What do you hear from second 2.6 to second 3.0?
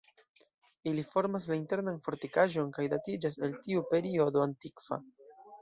kaj